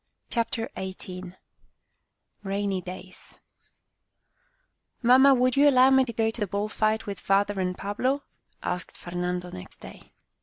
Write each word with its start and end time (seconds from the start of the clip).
CHAPTER 0.31 0.67
VIII 0.75 1.35
RAINY 2.41 2.81
DAYS" 2.81 3.35
Mamma, 5.03 5.35
would 5.35 5.55
you 5.55 5.69
allow 5.69 5.91
me 5.91 6.05
to 6.05 6.13
go 6.13 6.31
to 6.31 6.41
the 6.41 6.47
bull 6.47 6.69
fight 6.69 7.05
with 7.05 7.19
father 7.19 7.59
and 7.61 7.77
Pablo?" 7.77 8.23
asked 8.63 8.97
Fer 8.97 9.11
nando 9.11 9.51
next 9.51 9.77
day. 9.79 10.11